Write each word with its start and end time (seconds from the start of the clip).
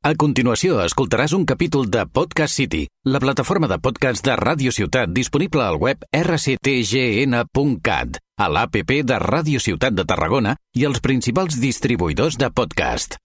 A 0.00 0.14
continuació, 0.16 0.78
escoltaràs 0.80 1.34
un 1.36 1.42
capítol 1.44 1.84
de 1.92 2.06
Podcast 2.08 2.56
City, 2.56 2.86
la 3.04 3.20
plataforma 3.20 3.68
de 3.68 3.76
podcast 3.84 4.24
de 4.24 4.32
Ràdio 4.38 4.72
Ciutat 4.72 5.10
disponible 5.12 5.60
al 5.60 5.76
web 5.76 6.06
rctgn.cat, 6.16 8.16
a 8.40 8.46
l'APP 8.48 8.94
de 9.04 9.18
Ràdio 9.20 9.60
Ciutat 9.60 9.92
de 9.92 10.06
Tarragona 10.08 10.56
i 10.72 10.88
els 10.88 11.04
principals 11.04 11.60
distribuïdors 11.60 12.40
de 12.40 12.48
podcast. 12.48 13.20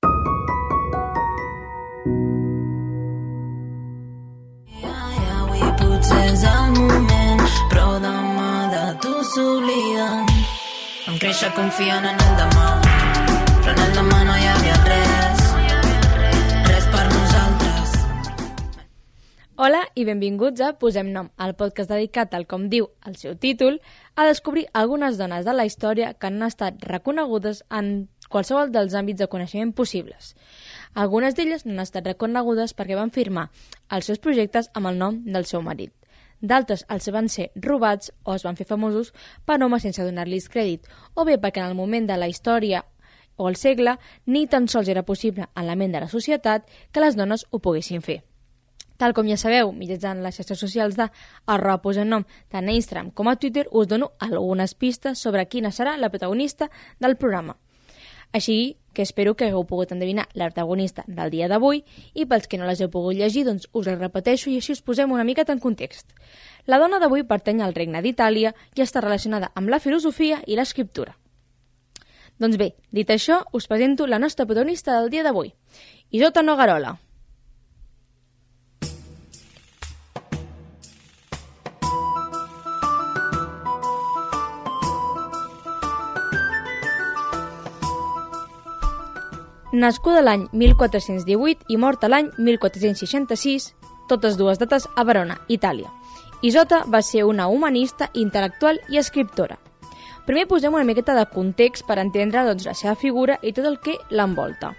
És 6.25 6.43
el 6.43 6.75
moment, 6.75 7.47
però 7.71 7.95
demà 8.03 8.67
de 8.75 8.85
tu. 8.99 9.15
Vam 11.07 11.23
créixer 11.23 11.55
confiant 11.55 12.11
en 12.11 12.19
el 12.19 12.35
demà, 12.43 12.67
però 13.63 13.71
en 13.71 13.83
el 13.87 13.99
demà 14.01 14.24
i 19.95 20.03
benvinguts 20.03 20.59
a 20.59 20.73
Posem 20.75 21.07
Nom, 21.15 21.29
el 21.39 21.53
podcast 21.55 21.87
dedicat, 21.87 22.33
al 22.35 22.43
com 22.51 22.65
diu 22.71 22.89
el 23.07 23.15
seu 23.15 23.37
títol, 23.39 23.77
a 24.19 24.25
descobrir 24.27 24.65
algunes 24.73 25.15
dones 25.17 25.47
de 25.47 25.53
la 25.55 25.63
història 25.65 26.09
que 26.19 26.27
han 26.27 26.43
estat 26.43 26.83
reconegudes 26.83 27.61
en 27.71 28.09
qualsevol 28.29 28.73
dels 28.75 28.93
àmbits 28.99 29.23
de 29.23 29.29
coneixement 29.31 29.71
possibles. 29.77 30.33
Algunes 30.93 31.39
d'elles 31.39 31.63
no 31.65 31.77
han 31.77 31.85
estat 31.85 32.11
reconegudes 32.11 32.75
perquè 32.75 32.99
van 32.99 33.15
firmar 33.15 33.47
els 33.87 34.11
seus 34.11 34.19
projectes 34.19 34.69
amb 34.73 34.91
el 34.91 34.99
nom 34.99 35.23
del 35.23 35.47
seu 35.47 35.63
marit. 35.63 35.95
D'altres 36.41 36.83
els 36.91 37.07
van 37.15 37.31
ser 37.31 37.49
robats 37.55 38.11
o 38.25 38.35
es 38.35 38.43
van 38.43 38.59
fer 38.59 38.67
famosos 38.67 39.13
per 39.47 39.61
homes 39.63 39.87
sense 39.87 40.03
donar-los 40.03 40.51
crèdit, 40.51 40.83
o 41.15 41.23
bé 41.23 41.39
perquè 41.39 41.63
en 41.63 41.71
el 41.71 41.79
moment 41.79 42.11
de 42.11 42.19
la 42.19 42.27
història 42.27 42.83
o 43.37 43.47
el 43.47 43.55
segle 43.55 43.95
ni 44.25 44.45
tan 44.47 44.67
sols 44.67 44.91
era 44.91 45.07
possible 45.07 45.47
en 45.55 45.67
la 45.67 45.79
ment 45.79 45.95
de 45.95 46.03
la 46.03 46.11
societat 46.11 46.67
que 46.91 46.99
les 46.99 47.15
dones 47.15 47.47
ho 47.51 47.63
poguessin 47.63 48.03
fer. 48.03 48.25
Tal 48.97 49.13
com 49.13 49.27
ja 49.27 49.37
sabeu, 49.37 49.73
mitjançant 49.75 50.21
les 50.23 50.37
xarxes 50.37 50.59
socials 50.59 50.95
de 50.95 51.09
arroba 51.45 51.93
nom 52.05 52.23
tant 52.49 52.67
a 52.67 52.71
Instagram 52.71 53.11
com 53.11 53.27
a 53.27 53.35
Twitter, 53.35 53.67
us 53.71 53.87
dono 53.87 54.11
algunes 54.19 54.73
pistes 54.73 55.19
sobre 55.19 55.45
quina 55.47 55.71
serà 55.71 55.97
la 55.97 56.09
protagonista 56.09 56.69
del 56.99 57.17
programa. 57.17 57.57
Així 58.31 58.77
que 58.95 59.03
espero 59.03 59.35
que 59.35 59.45
hagueu 59.45 59.65
pogut 59.67 59.91
endevinar 59.91 60.25
la 60.33 60.47
protagonista 60.49 61.03
del 61.07 61.29
dia 61.29 61.47
d'avui 61.51 61.83
i 62.13 62.25
pels 62.25 62.47
que 62.47 62.57
no 62.57 62.65
les 62.65 62.81
heu 62.81 62.89
pogut 62.89 63.15
llegir, 63.15 63.43
doncs 63.45 63.67
us 63.71 63.85
les 63.87 63.99
repeteixo 63.99 64.49
i 64.49 64.57
així 64.57 64.73
us 64.73 64.81
posem 64.81 65.11
una 65.11 65.27
miqueta 65.27 65.53
en 65.53 65.59
context. 65.59 66.15
La 66.65 66.79
dona 66.79 66.99
d'avui 66.99 67.23
pertany 67.23 67.61
al 67.61 67.75
regne 67.75 68.01
d'Itàlia 68.01 68.55
i 68.75 68.81
està 68.81 69.03
relacionada 69.03 69.51
amb 69.55 69.69
la 69.69 69.79
filosofia 69.83 70.41
i 70.47 70.55
l'escriptura. 70.55 71.15
Doncs 72.39 72.57
bé, 72.59 72.73
dit 72.91 73.09
això, 73.11 73.43
us 73.53 73.67
presento 73.67 74.07
la 74.07 74.19
nostra 74.19 74.45
protagonista 74.45 74.99
del 74.99 75.09
dia 75.09 75.23
d'avui, 75.23 75.53
Isota 76.11 76.43
Nogarola. 76.43 76.97
Nascuda 89.75 90.21
l'any 90.23 90.45
1418 90.53 91.65
i 91.67 91.75
morta 91.75 92.07
l'any 92.07 92.29
1466, 92.39 93.73
totes 94.07 94.37
dues 94.39 94.61
dates 94.61 94.85
a 94.95 95.03
Verona, 95.03 95.35
Itàlia. 95.51 95.89
Isota 96.47 96.85
va 96.87 97.01
ser 97.03 97.25
una 97.27 97.49
humanista, 97.51 98.07
intel·lectual 98.15 98.79
i 98.87 99.01
escriptora. 99.01 99.57
Primer 100.23 100.45
posem 100.47 100.71
una 100.79 100.87
miqueta 100.87 101.17
de 101.17 101.25
context 101.27 101.83
per 101.83 101.99
entendre 101.99 102.45
doncs, 102.47 102.63
la 102.63 102.73
seva 102.73 102.95
figura 102.95 103.35
i 103.43 103.51
tot 103.51 103.67
el 103.67 103.81
que 103.83 103.97
l'envolta. 104.15 104.71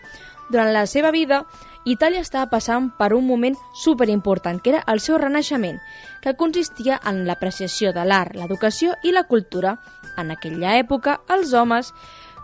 Durant 0.48 0.72
la 0.72 0.86
seva 0.88 1.12
vida, 1.12 1.42
Itàlia 1.84 2.24
estava 2.24 2.48
passant 2.48 2.88
per 2.96 3.12
un 3.12 3.28
moment 3.28 3.54
superimportant, 3.76 4.62
que 4.62 4.72
era 4.72 4.84
el 4.88 5.04
seu 5.04 5.20
renaixement, 5.20 5.76
que 6.24 6.38
consistia 6.40 7.02
en 7.04 7.26
l'apreciació 7.28 7.92
de 7.92 8.08
l'art, 8.08 8.32
l'educació 8.34 8.96
i 9.04 9.12
la 9.12 9.26
cultura. 9.28 9.76
En 10.16 10.32
aquella 10.32 10.78
època, 10.80 11.20
els 11.28 11.52
homes 11.52 11.92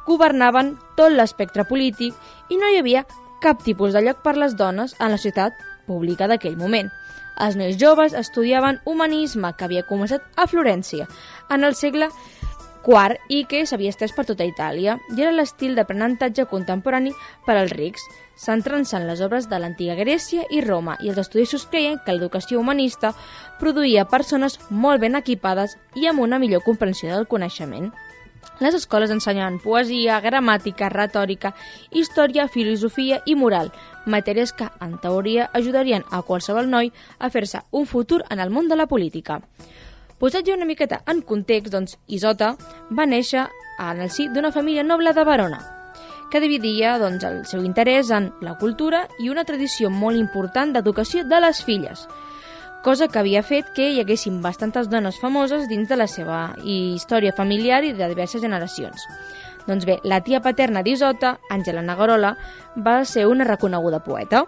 governaven 0.06 0.76
tot 0.96 1.12
l'espectre 1.12 1.64
polític 1.68 2.14
i 2.50 2.58
no 2.60 2.68
hi 2.70 2.78
havia 2.80 3.04
cap 3.42 3.62
tipus 3.62 3.92
de 3.92 4.02
lloc 4.02 4.22
per 4.22 4.36
les 4.38 4.56
dones 4.56 4.94
en 5.00 5.10
la 5.10 5.18
ciutat 5.18 5.56
pública 5.86 6.28
d'aquell 6.30 6.56
moment. 6.56 6.90
Els 7.40 7.56
nois 7.56 7.78
joves 7.80 8.12
estudiaven 8.14 8.78
humanisme, 8.84 9.54
que 9.56 9.64
havia 9.64 9.86
començat 9.88 10.22
a 10.36 10.46
Florència 10.46 11.08
en 11.50 11.64
el 11.64 11.74
segle 11.74 12.10
IV 12.82 13.16
i 13.30 13.44
que 13.46 13.62
s'havia 13.66 13.92
estès 13.94 14.12
per 14.14 14.24
tota 14.26 14.44
Itàlia, 14.46 14.98
i 15.14 15.22
era 15.22 15.32
l'estil 15.32 15.76
d'aprenentatge 15.78 16.48
contemporani 16.50 17.12
per 17.46 17.56
als 17.56 17.72
rics, 17.78 18.02
centrant-se 18.36 18.96
en 18.98 19.06
les 19.06 19.22
obres 19.22 19.48
de 19.48 19.58
l'antiga 19.58 19.94
Grècia 19.98 20.46
i 20.50 20.60
Roma, 20.66 20.96
i 21.00 21.12
els 21.12 21.20
estudiosos 21.22 21.66
creien 21.70 22.00
que 22.04 22.14
l'educació 22.14 22.60
humanista 22.60 23.14
produïa 23.60 24.08
persones 24.10 24.58
molt 24.70 25.00
ben 25.00 25.14
equipades 25.14 25.78
i 25.94 26.08
amb 26.10 26.26
una 26.26 26.42
millor 26.42 26.66
comprensió 26.66 27.14
del 27.14 27.30
coneixement. 27.30 27.92
Les 28.62 28.74
escoles 28.74 29.10
ensenyaven 29.10 29.58
poesia, 29.58 30.20
gramàtica, 30.22 30.88
retòrica, 30.92 31.52
història, 31.90 32.46
filosofia 32.46 33.20
i 33.26 33.34
moral, 33.34 33.72
matèries 34.06 34.52
que, 34.54 34.68
en 34.80 34.98
teoria, 35.02 35.48
ajudarien 35.52 36.04
a 36.10 36.22
qualsevol 36.22 36.70
noi 36.70 36.92
a 37.18 37.30
fer-se 37.30 37.64
un 37.70 37.86
futur 37.86 38.22
en 38.30 38.40
el 38.40 38.50
món 38.50 38.68
de 38.68 38.78
la 38.78 38.86
política. 38.86 39.40
Posat 40.22 40.46
ja 40.46 40.54
una 40.54 40.68
miqueta 40.68 41.00
en 41.10 41.22
context, 41.26 41.72
doncs, 41.74 41.98
Isota 42.06 42.52
va 42.94 43.06
néixer 43.10 43.48
en 43.82 44.02
el 44.04 44.10
si 44.14 44.28
d'una 44.30 44.52
família 44.54 44.84
noble 44.86 45.12
de 45.12 45.24
Verona, 45.26 45.58
que 46.30 46.40
dividia 46.40 46.98
doncs, 47.02 47.24
el 47.26 47.40
seu 47.50 47.64
interès 47.66 48.12
en 48.14 48.30
la 48.40 48.54
cultura 48.60 49.08
i 49.18 49.32
una 49.32 49.44
tradició 49.44 49.90
molt 49.90 50.20
important 50.20 50.76
d'educació 50.76 51.26
de 51.26 51.40
les 51.42 51.64
filles, 51.66 52.06
cosa 52.82 53.08
que 53.08 53.18
havia 53.18 53.44
fet 53.46 53.70
que 53.76 53.88
hi 53.92 54.00
haguessin 54.02 54.40
bastantes 54.42 54.90
dones 54.90 55.20
famoses 55.22 55.68
dins 55.70 55.88
de 55.88 55.96
la 55.96 56.08
seva 56.10 56.56
història 56.64 57.32
familiar 57.32 57.82
i 57.86 57.92
de 57.94 58.08
diverses 58.10 58.42
generacions. 58.42 59.06
Doncs 59.66 59.86
bé, 59.86 60.00
la 60.02 60.20
tia 60.26 60.42
paterna 60.42 60.82
d'Isota, 60.82 61.36
Àngela 61.50 61.84
Nagarola, 61.86 62.34
va 62.76 63.04
ser 63.06 63.28
una 63.30 63.46
reconeguda 63.46 64.02
poeta. 64.02 64.42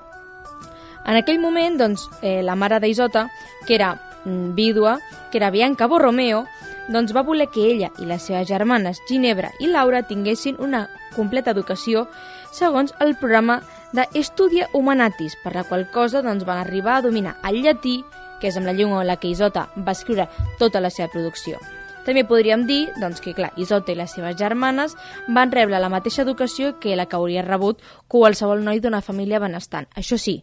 En 1.07 1.17
aquell 1.21 1.39
moment, 1.39 1.79
doncs, 1.79 2.09
eh, 2.23 2.43
la 2.43 2.57
mare 2.57 2.81
d'Isota, 2.83 3.29
que 3.67 3.77
era 3.77 3.95
mm, 4.25 4.55
vídua, 4.55 4.99
que 5.31 5.39
era 5.39 5.53
Bianca 5.55 5.87
Borromeo, 5.87 6.45
doncs 6.89 7.15
va 7.15 7.23
voler 7.23 7.47
que 7.49 7.65
ella 7.71 7.91
i 7.99 8.05
les 8.05 8.27
seves 8.27 8.49
germanes 8.49 9.01
Ginebra 9.09 9.55
i 9.61 9.71
Laura 9.71 10.03
tinguessin 10.05 10.59
una 10.61 10.89
completa 11.15 11.55
educació 11.55 12.09
segons 12.53 12.93
el 13.01 13.15
programa 13.17 13.63
d'Estudia 13.95 14.69
Humanatis, 14.75 15.39
per 15.43 15.55
la 15.55 15.65
qual 15.65 15.87
cosa 15.91 16.21
doncs, 16.23 16.45
van 16.45 16.59
arribar 16.61 16.99
a 16.99 17.03
dominar 17.07 17.37
el 17.47 17.63
llatí, 17.63 18.03
que 18.45 18.51
és 18.53 18.59
amb 18.61 18.69
la 18.69 18.75
llengua 18.77 19.01
en 19.01 19.09
la 19.09 19.17
que 19.17 19.31
Isota 19.33 19.71
va 19.87 19.95
escriure 19.97 20.29
tota 20.61 20.83
la 20.85 20.91
seva 20.93 21.09
producció. 21.09 21.57
També 22.05 22.27
podríem 22.29 22.67
dir 22.69 22.91
doncs, 23.01 23.23
que 23.25 23.33
clar, 23.33 23.55
Isota 23.57 23.95
i 23.95 23.97
les 23.97 24.13
seves 24.13 24.37
germanes 24.37 24.93
van 25.33 25.53
rebre 25.55 25.81
la 25.81 25.89
mateixa 25.89 26.27
educació 26.27 26.75
que 26.81 26.93
la 26.93 27.07
que 27.09 27.17
hauria 27.17 27.47
rebut 27.47 27.81
qualsevol 28.13 28.61
noi 28.61 28.83
d'una 28.85 29.01
família 29.01 29.41
benestant. 29.41 29.89
Això 29.97 30.21
sí, 30.21 30.43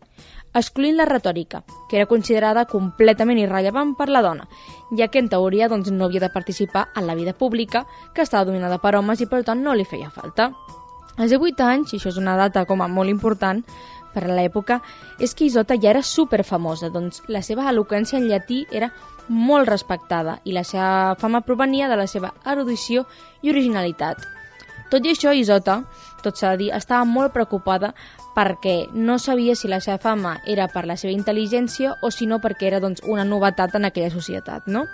excloent 0.58 0.98
la 0.98 1.06
retòrica, 1.06 1.62
que 1.92 2.02
era 2.02 2.10
considerada 2.10 2.66
completament 2.66 3.38
irrellevant 3.44 3.94
per 4.00 4.10
la 4.10 4.26
dona, 4.26 4.50
ja 4.98 5.12
que 5.14 5.22
en 5.22 5.30
teoria 5.30 5.70
doncs, 5.70 5.94
no 5.94 6.10
havia 6.10 6.26
de 6.26 6.34
participar 6.34 6.88
en 6.96 7.06
la 7.06 7.14
vida 7.14 7.38
pública, 7.38 7.86
que 8.16 8.26
estava 8.26 8.50
dominada 8.50 8.82
per 8.82 8.96
homes 8.98 9.22
i 9.22 9.30
per 9.30 9.44
tant 9.46 9.62
no 9.62 9.78
li 9.78 9.86
feia 9.86 10.10
falta. 10.10 10.50
Als 11.18 11.30
18 11.30 11.70
anys, 11.70 11.94
i 11.94 12.00
això 12.00 12.10
és 12.10 12.18
una 12.18 12.34
data 12.40 12.66
com 12.66 12.82
a 12.82 12.90
molt 12.90 13.14
important 13.14 13.62
per 14.14 14.26
a 14.28 14.36
l'època, 14.36 14.82
és 15.20 15.34
que 15.36 15.46
Isota 15.48 15.78
ja 15.80 15.92
era 15.92 16.04
superfamosa, 16.04 16.90
doncs 16.90 17.24
la 17.28 17.42
seva 17.42 17.70
eloqüència 17.72 18.20
en 18.20 18.28
llatí 18.30 18.66
era 18.72 18.92
molt 19.28 19.70
respectada 19.70 20.40
i 20.44 20.54
la 20.54 20.66
seva 20.68 21.16
fama 21.20 21.42
provenia 21.48 21.90
de 21.90 21.98
la 22.00 22.08
seva 22.08 22.34
erudició 22.46 23.06
i 23.42 23.52
originalitat. 23.54 24.24
Tot 24.92 25.06
i 25.08 25.14
això, 25.14 25.32
Isota, 25.32 25.82
tot 26.22 26.36
s'ha 26.36 26.52
de 26.54 26.66
dir, 26.66 26.72
estava 26.76 27.06
molt 27.08 27.32
preocupada 27.32 27.94
perquè 28.36 28.90
no 28.94 29.18
sabia 29.20 29.56
si 29.56 29.68
la 29.72 29.80
seva 29.84 30.00
fama 30.00 30.38
era 30.48 30.68
per 30.72 30.86
la 30.88 30.98
seva 31.00 31.14
intel·ligència 31.16 31.98
o 32.02 32.12
si 32.12 32.28
no 32.28 32.40
perquè 32.44 32.68
era 32.68 32.82
doncs, 32.84 33.04
una 33.08 33.26
novetat 33.28 33.76
en 33.76 33.88
aquella 33.88 34.12
societat, 34.12 34.68
no? 34.68 34.86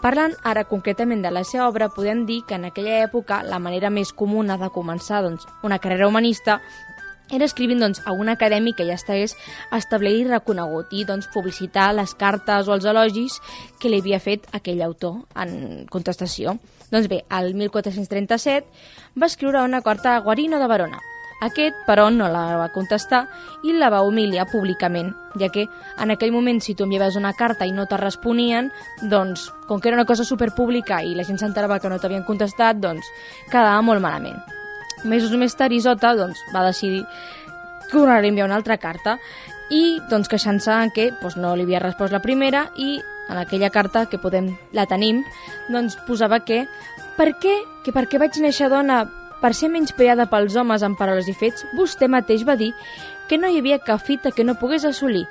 Parlant 0.00 0.32
ara 0.48 0.64
concretament 0.64 1.20
de 1.20 1.30
la 1.32 1.42
seva 1.44 1.66
obra, 1.68 1.90
podem 1.92 2.24
dir 2.24 2.40
que 2.48 2.56
en 2.56 2.64
aquella 2.64 3.02
època 3.04 3.42
la 3.44 3.58
manera 3.60 3.90
més 3.92 4.14
comuna 4.16 4.56
de 4.56 4.70
començar 4.72 5.20
doncs, 5.26 5.44
una 5.62 5.78
carrera 5.78 6.08
humanista 6.08 6.60
era 7.32 7.46
escrivint 7.46 7.80
doncs, 7.80 8.02
a 8.04 8.12
un 8.12 8.28
acadèmic 8.28 8.80
que 8.80 8.86
ja 8.88 8.96
estigués 8.98 9.36
establert 9.76 10.18
i 10.18 10.26
reconegut 10.28 10.90
i 10.92 11.04
doncs, 11.08 11.30
publicitar 11.34 11.90
les 11.94 12.14
cartes 12.18 12.68
o 12.68 12.74
els 12.74 12.88
elogis 12.88 13.38
que 13.80 13.90
li 13.90 14.00
havia 14.02 14.20
fet 14.20 14.48
aquell 14.56 14.82
autor 14.86 15.22
en 15.38 15.86
contestació. 15.90 16.58
Doncs 16.90 17.06
bé, 17.10 17.22
al 17.30 17.54
1437 17.54 19.20
va 19.20 19.30
escriure 19.30 19.62
una 19.62 19.82
carta 19.82 20.16
a 20.16 20.26
Guarino 20.26 20.58
de 20.58 20.68
Verona. 20.70 21.00
Aquest, 21.40 21.78
però, 21.86 22.10
no 22.12 22.26
la 22.28 22.58
va 22.60 22.68
contestar 22.74 23.22
i 23.64 23.72
la 23.72 23.88
va 23.88 24.02
humiliar 24.04 24.44
públicament, 24.50 25.14
ja 25.40 25.48
que 25.48 25.64
en 25.64 26.12
aquell 26.12 26.34
moment 26.34 26.60
si 26.60 26.74
tu 26.76 26.84
enviaves 26.84 27.16
una 27.16 27.32
carta 27.32 27.64
i 27.64 27.72
no 27.72 27.88
te 27.88 27.96
responien, 27.96 28.68
doncs, 29.08 29.48
com 29.66 29.80
que 29.80 29.88
era 29.88 29.96
una 30.02 30.08
cosa 30.10 30.28
superpública 30.28 31.00
i 31.00 31.16
la 31.16 31.24
gent 31.24 31.40
s'enterava 31.40 31.80
que 31.80 31.88
no 31.88 31.98
t'havien 31.98 32.28
contestat, 32.28 32.84
doncs 32.84 33.08
quedava 33.48 33.80
molt 33.80 34.04
malament. 34.04 34.59
Mesos 35.04 35.32
més 35.38 35.54
tard, 35.56 35.72
Isota 35.72 36.14
doncs, 36.18 36.40
va 36.54 36.64
decidir 36.66 37.04
tornar 37.90 38.20
a 38.20 38.26
enviar 38.26 38.46
una 38.46 38.58
altra 38.60 38.76
carta 38.78 39.18
i 39.70 40.00
doncs 40.10 40.28
queixant-se 40.28 40.76
que 40.94 41.10
doncs, 41.20 41.36
no 41.36 41.54
li 41.56 41.66
havia 41.66 41.82
respost 41.82 42.12
la 42.12 42.22
primera 42.22 42.68
i 42.76 42.98
en 43.30 43.38
aquella 43.38 43.70
carta 43.70 44.06
que 44.10 44.18
podem 44.18 44.50
la 44.74 44.86
tenim 44.90 45.22
doncs 45.70 45.96
posava 46.06 46.40
que 46.44 46.64
per 47.16 47.32
què, 47.38 47.54
que 47.84 47.94
per 47.94 48.06
què 48.10 48.18
vaig 48.18 48.36
néixer 48.42 48.70
dona 48.72 49.04
per 49.40 49.54
ser 49.56 49.70
menyspreada 49.72 50.28
pels 50.30 50.56
homes 50.56 50.82
en 50.84 50.96
paraules 50.98 51.28
i 51.30 51.34
fets, 51.36 51.64
vostè 51.76 52.08
mateix 52.08 52.44
va 52.48 52.58
dir 52.60 52.74
que 53.28 53.38
no 53.38 53.48
hi 53.48 53.60
havia 53.60 53.80
cap 53.80 54.02
fita 54.04 54.32
que 54.34 54.44
no 54.44 54.58
pogués 54.60 54.84
assolir. 54.84 55.26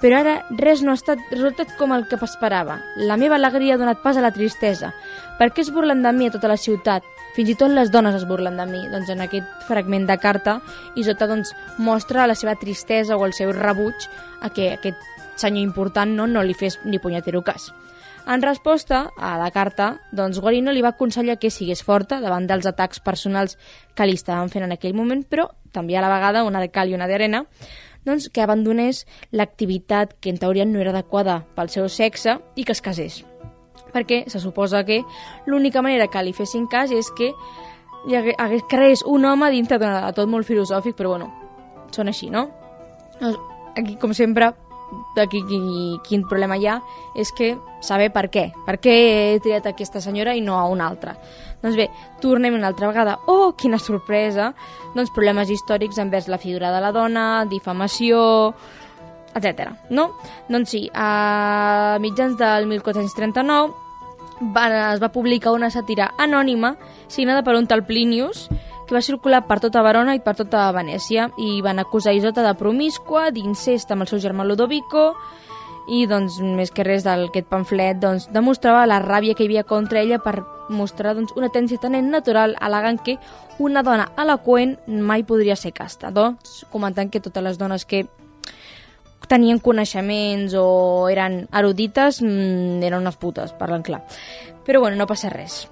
Però 0.00 0.16
ara 0.20 0.38
res 0.56 0.80
no 0.80 0.94
ha 0.94 0.98
estat 0.98 1.20
resultat 1.32 1.74
com 1.76 1.92
el 1.92 2.06
que 2.08 2.16
esperava. 2.24 2.78
La 2.96 3.18
meva 3.20 3.36
alegria 3.36 3.74
ha 3.74 3.80
donat 3.80 4.00
pas 4.00 4.16
a 4.16 4.22
la 4.24 4.32
tristesa. 4.32 4.94
Per 5.38 5.50
què 5.52 5.60
es 5.60 5.72
burlen 5.74 6.00
de 6.02 6.12
mi 6.16 6.28
a 6.28 6.32
tota 6.32 6.48
la 6.48 6.56
ciutat? 6.56 7.04
Fins 7.36 7.52
i 7.52 7.56
tot 7.58 7.70
les 7.70 7.92
dones 7.94 8.16
es 8.16 8.26
burlen 8.26 8.58
de 8.58 8.66
mi. 8.66 8.82
Doncs 8.90 9.10
en 9.12 9.22
aquest 9.24 9.66
fragment 9.68 10.08
de 10.08 10.18
carta, 10.18 10.58
Isota 10.98 11.28
doncs, 11.30 11.54
mostra 11.78 12.26
la 12.26 12.34
seva 12.34 12.56
tristesa 12.58 13.16
o 13.16 13.26
el 13.26 13.36
seu 13.36 13.52
rebuig 13.56 14.08
a 14.40 14.50
que 14.50 14.72
aquest 14.74 14.98
senyor 15.40 15.62
important 15.62 16.16
no, 16.16 16.26
no 16.26 16.42
li 16.42 16.54
fes 16.54 16.78
ni 16.84 16.98
punyetero 16.98 17.42
cas. 17.46 17.70
En 18.30 18.42
resposta 18.42 19.10
a 19.16 19.36
la 19.38 19.50
carta, 19.50 19.94
doncs 20.12 20.38
Guarino 20.38 20.74
li 20.74 20.82
va 20.84 20.92
aconsellar 20.92 21.38
que 21.40 21.50
sigués 21.50 21.82
forta 21.82 22.20
davant 22.20 22.46
dels 22.46 22.68
atacs 22.68 23.00
personals 23.00 23.56
que 23.96 24.06
li 24.06 24.18
estaven 24.18 24.52
fent 24.52 24.66
en 24.66 24.76
aquell 24.76 24.94
moment, 24.94 25.24
però 25.24 25.48
també 25.72 25.96
a 25.96 26.04
la 26.04 26.12
vegada, 26.12 26.44
una 26.44 26.60
de 26.60 26.68
cal 26.70 26.90
i 26.90 26.94
una 26.94 27.08
d'arena, 27.08 27.46
doncs 28.04 28.28
que 28.28 28.44
abandonés 28.44 29.06
l'activitat 29.32 30.14
que 30.20 30.30
en 30.30 30.38
teoria 30.38 30.68
no 30.68 30.80
era 30.80 30.94
adequada 30.94 31.42
pel 31.56 31.72
seu 31.72 31.88
sexe 31.88 32.38
i 32.56 32.64
que 32.64 32.76
es 32.76 32.84
casés. 32.84 33.24
Perquè 33.94 34.24
se 34.30 34.40
suposa 34.42 34.84
que 34.86 35.02
l'única 35.46 35.82
manera 35.82 36.08
que 36.08 36.22
li 36.22 36.32
fessin 36.36 36.66
cas 36.70 36.92
és 36.94 37.10
que 37.16 37.32
hi 38.08 38.16
hagués, 38.16 38.64
creés 38.68 39.04
un 39.06 39.24
home 39.28 39.50
dintre 39.52 39.78
de 39.78 39.92
tot 40.16 40.28
molt 40.28 40.48
filosòfic, 40.48 40.96
però 40.96 41.16
bueno, 41.16 41.30
són 41.92 42.08
així, 42.08 42.30
no? 42.30 42.48
Doncs, 43.20 43.38
aquí, 43.76 43.96
com 44.00 44.14
sempre, 44.16 44.54
d'aquí 45.14 45.42
quin 46.06 46.24
problema 46.28 46.56
hi 46.58 46.66
ha 46.66 46.80
és 47.18 47.30
que 47.36 47.52
saber 47.84 48.10
per 48.14 48.26
què. 48.32 48.48
Per 48.66 48.76
què 48.82 48.94
he 49.34 49.38
triat 49.42 49.68
aquesta 49.70 50.02
senyora 50.02 50.34
i 50.36 50.42
no 50.44 50.58
a 50.58 50.66
una 50.70 50.88
altra. 50.88 51.16
Doncs 51.60 51.76
bé, 51.76 51.88
tornem 52.22 52.56
una 52.56 52.70
altra 52.70 52.88
vegada. 52.88 53.18
Oh, 53.28 53.52
quina 53.58 53.78
sorpresa! 53.78 54.52
Doncs 54.94 55.12
problemes 55.14 55.50
històrics 55.52 56.00
envers 56.00 56.28
la 56.28 56.40
figura 56.40 56.72
de 56.74 56.80
la 56.82 56.92
dona, 56.92 57.44
difamació, 57.50 58.54
etc. 59.34 59.70
No? 59.90 60.10
Doncs 60.48 60.74
sí, 60.74 60.88
a 60.94 61.98
mitjans 62.00 62.38
del 62.38 62.66
1439 62.66 63.74
va, 64.54 64.66
es 64.94 65.02
va 65.02 65.12
publicar 65.12 65.52
una 65.52 65.70
sàtira 65.70 66.10
anònima 66.18 66.74
signada 67.08 67.44
per 67.44 67.56
un 67.58 67.68
tal 67.68 67.84
Plinius 67.86 68.48
que 68.88 68.96
va 68.96 69.02
circular 69.04 69.44
per 69.46 69.60
tota 69.62 69.84
Verona 69.86 70.16
i 70.16 70.22
per 70.24 70.34
tota 70.38 70.64
Venècia 70.74 71.28
i 71.38 71.60
van 71.62 71.78
acusar 71.78 72.14
Isota 72.16 72.42
de 72.42 72.56
promiscua, 72.58 73.30
d'incest 73.30 73.92
amb 73.92 74.02
el 74.02 74.10
seu 74.10 74.18
germà 74.18 74.46
Ludovico 74.46 75.12
i 75.90 76.06
doncs 76.10 76.38
més 76.42 76.72
que 76.74 76.84
res 76.86 77.04
d'aquest 77.06 77.48
pamflet 77.50 78.00
doncs, 78.02 78.28
demostrava 78.34 78.86
la 78.86 79.00
ràbia 79.02 79.34
que 79.34 79.44
hi 79.44 79.50
havia 79.50 79.66
contra 79.66 80.02
ella 80.02 80.20
per 80.22 80.40
mostrar 80.70 81.14
doncs, 81.14 81.34
una 81.36 81.50
tendència 81.50 81.82
tan 81.82 81.96
natural 82.10 82.56
al·legant 82.60 83.00
que 83.02 83.18
una 83.58 83.82
dona 83.82 84.08
eloquent 84.18 84.76
mai 84.86 85.24
podria 85.26 85.56
ser 85.56 85.72
casta, 85.74 86.10
doncs, 86.10 86.64
comentant 86.70 87.10
que 87.10 87.20
totes 87.20 87.42
les 87.42 87.58
dones 87.58 87.84
que 87.84 88.06
tenien 89.30 89.62
coneixements 89.62 90.56
o 90.58 91.08
eren 91.12 91.44
erudites 91.54 92.20
mmm, 92.24 92.82
eren 92.82 93.04
unes 93.04 93.18
putes, 93.20 93.54
parlant 93.54 93.86
clar. 93.86 94.02
Però 94.66 94.82
bueno, 94.82 94.98
no 94.98 95.06
passa 95.06 95.30
res. 95.30 95.62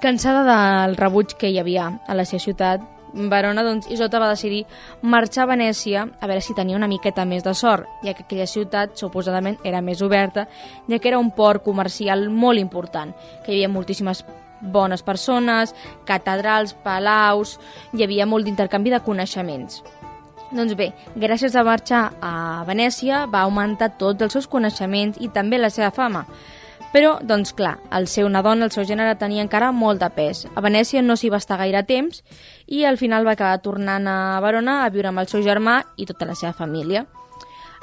Cansada 0.00 0.42
del 0.44 0.96
rebuig 0.96 1.36
que 1.36 1.50
hi 1.52 1.58
havia 1.60 1.90
a 2.06 2.16
la 2.16 2.24
seva 2.28 2.42
ciutat, 2.42 2.92
Verona, 3.16 3.62
doncs, 3.64 3.86
Isota 3.88 4.18
va 4.20 4.28
decidir 4.28 4.66
marxar 5.00 5.46
a 5.46 5.48
Venècia 5.54 6.02
a 6.04 6.26
veure 6.28 6.42
si 6.44 6.56
tenia 6.56 6.76
una 6.76 6.88
miqueta 6.90 7.24
més 7.24 7.44
de 7.46 7.54
sort, 7.56 7.86
ja 8.04 8.12
que 8.12 8.26
aquella 8.26 8.48
ciutat 8.50 8.98
suposadament 9.00 9.56
era 9.64 9.80
més 9.80 10.02
oberta, 10.04 10.44
ja 10.90 10.98
que 10.98 11.08
era 11.08 11.20
un 11.22 11.30
port 11.32 11.64
comercial 11.64 12.28
molt 12.28 12.60
important, 12.60 13.14
que 13.44 13.52
hi 13.52 13.62
havia 13.62 13.72
moltíssimes 13.72 14.24
bones 14.60 15.02
persones, 15.02 15.74
catedrals, 16.04 16.74
palaus, 16.84 17.56
hi 17.92 18.04
havia 18.04 18.26
molt 18.28 18.44
d'intercanvi 18.44 18.92
de 18.92 19.00
coneixements. 19.04 19.82
Doncs 20.52 20.76
bé, 20.78 20.92
gràcies 21.18 21.56
a 21.56 21.64
marxar 21.66 22.04
a 22.22 22.62
Venècia 22.68 23.24
va 23.26 23.42
augmentar 23.46 23.96
tots 23.98 24.22
els 24.22 24.36
seus 24.36 24.46
coneixements 24.46 25.18
i 25.18 25.28
també 25.34 25.58
la 25.58 25.72
seva 25.74 25.90
fama, 25.90 26.22
però, 26.96 27.16
doncs 27.20 27.52
clar, 27.52 27.74
el 27.92 28.06
seu 28.08 28.28
nadon, 28.32 28.62
el 28.62 28.70
seu 28.72 28.86
gènere, 28.88 29.18
tenia 29.20 29.42
encara 29.44 29.72
molt 29.74 30.00
de 30.00 30.08
pes. 30.14 30.46
A 30.54 30.62
Venècia 30.64 31.02
no 31.02 31.16
s'hi 31.18 31.28
va 31.28 31.40
estar 31.42 31.58
gaire 31.60 31.82
temps 31.84 32.22
i 32.66 32.84
al 32.86 32.96
final 32.96 33.26
va 33.26 33.34
acabar 33.34 33.58
tornant 33.60 34.06
a 34.08 34.40
Verona 34.40 34.78
a 34.84 34.90
viure 34.94 35.10
amb 35.10 35.20
el 35.20 35.28
seu 35.28 35.42
germà 35.44 35.82
i 35.96 36.06
tota 36.06 36.28
la 36.30 36.38
seva 36.38 36.54
família. 36.56 37.04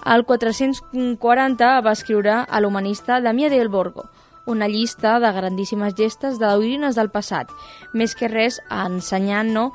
Al 0.03 0.25
440 0.25 1.69
va 1.85 1.93
escriure 1.93 2.39
a 2.43 2.59
l'humanista 2.59 3.19
Damià 3.21 3.51
del 3.53 3.69
Borgo, 3.69 4.07
una 4.45 4.67
llista 4.67 5.19
de 5.19 5.31
grandíssimes 5.31 5.93
gestes 5.95 6.39
de 6.39 6.49
del 6.95 7.09
passat, 7.09 7.47
més 7.93 8.15
que 8.15 8.27
res 8.27 8.59
ensenyant 8.69 9.53
no, 9.53 9.71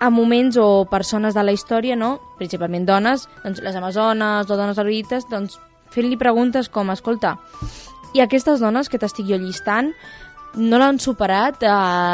a 0.00 0.10
moments 0.10 0.56
o 0.56 0.86
persones 0.90 1.34
de 1.34 1.42
la 1.42 1.52
història, 1.52 1.96
no? 1.96 2.18
principalment 2.38 2.86
dones, 2.86 3.26
doncs 3.42 3.60
les 3.64 3.76
amazones 3.76 4.50
o 4.50 4.56
dones 4.56 4.78
erudites, 4.78 5.26
doncs 5.30 5.58
fent-li 5.90 6.16
preguntes 6.20 6.68
com, 6.70 6.92
escolta, 6.94 7.36
i 8.14 8.22
aquestes 8.22 8.62
dones 8.62 8.88
que 8.88 9.00
t'estic 9.00 9.26
jo 9.28 9.38
llistant 9.40 9.92
no 10.56 10.78
l'han 10.80 10.98
superat 10.98 11.62
eh, 11.62 11.70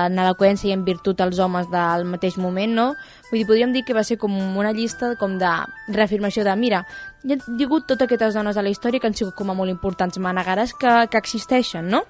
en 0.09 0.19
eloqüència 0.19 0.71
i 0.71 0.75
en 0.75 0.85
virtut 0.85 1.21
els 1.23 1.39
homes 1.39 1.69
del 1.71 2.05
mateix 2.09 2.37
moment, 2.41 2.73
no? 2.75 2.87
Vull 3.31 3.41
dir, 3.41 3.47
podríem 3.49 3.73
dir 3.73 3.85
que 3.87 3.95
va 3.95 4.03
ser 4.05 4.19
com 4.19 4.35
una 4.35 4.73
llista 4.75 5.15
com 5.21 5.39
de 5.39 5.53
reafirmació 5.95 6.45
de, 6.45 6.55
mira, 6.59 6.83
hi 7.25 7.37
ha 7.37 7.67
hagut 7.67 7.87
totes 7.87 8.09
aquestes 8.09 8.35
dones 8.35 8.59
a 8.59 8.65
la 8.65 8.73
història 8.75 9.01
que 9.01 9.09
han 9.09 9.17
sigut 9.17 9.37
com 9.39 9.51
a 9.51 9.57
molt 9.57 9.71
importants, 9.71 10.19
manegares 10.19 10.75
que, 10.75 10.97
que 11.11 11.21
existeixen, 11.21 11.89
no? 11.89 12.05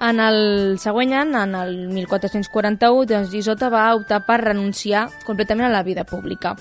En 0.00 0.20
el 0.20 0.78
següent 0.80 1.12
any, 1.12 1.34
en 1.36 1.54
el 1.54 1.74
1441, 1.92 3.04
doncs 3.10 3.34
Isota 3.34 3.68
va 3.70 3.90
optar 3.94 4.22
per 4.26 4.40
renunciar 4.42 5.08
completament 5.26 5.68
a 5.68 5.74
la 5.74 5.82
vida 5.82 6.04
pública. 6.04 6.56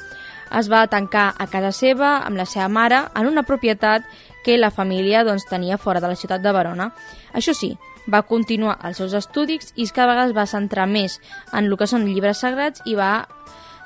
Es 0.52 0.68
va 0.68 0.84
tancar 0.92 1.32
a 1.40 1.48
casa 1.48 1.72
seva 1.72 2.18
amb 2.26 2.36
la 2.36 2.46
seva 2.46 2.68
mare 2.68 3.06
en 3.16 3.28
una 3.30 3.44
propietat 3.48 4.04
que 4.44 4.58
la 4.58 4.72
família 4.72 5.24
doncs, 5.24 5.48
tenia 5.48 5.78
fora 5.78 6.02
de 6.02 6.12
la 6.12 6.18
ciutat 6.20 6.42
de 6.44 6.52
Verona. 6.52 6.92
Això 7.34 7.56
sí, 7.56 7.78
va 8.12 8.24
continuar 8.28 8.80
els 8.84 8.98
seus 8.98 9.14
estudis 9.14 9.72
i 9.76 9.88
cada 9.88 10.12
vegada 10.12 10.30
es 10.30 10.36
va 10.36 10.48
centrar 10.50 10.88
més 10.90 11.20
en 11.54 11.66
el 11.66 11.78
que 11.78 11.88
són 11.88 12.08
llibres 12.10 12.42
sagrats 12.44 12.84
i 12.86 12.98
va 12.98 13.28